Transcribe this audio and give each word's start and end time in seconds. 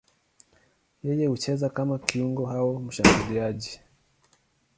Yeye 1.05 1.25
hucheza 1.27 1.69
kama 1.69 1.99
kiungo 1.99 2.49
au 2.49 2.79
mshambuliaji. 2.79 3.79